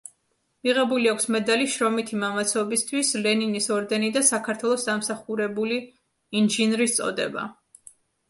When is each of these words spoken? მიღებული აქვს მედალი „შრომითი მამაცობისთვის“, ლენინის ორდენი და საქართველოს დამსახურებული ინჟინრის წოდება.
მიღებული 0.67 1.09
აქვს 1.09 1.27
მედალი 1.33 1.67
„შრომითი 1.73 2.17
მამაცობისთვის“, 2.23 3.11
ლენინის 3.27 3.69
ორდენი 3.77 4.09
და 4.17 4.25
საქართველოს 4.29 4.87
დამსახურებული 4.89 5.77
ინჟინრის 6.41 6.97
წოდება. 7.01 7.45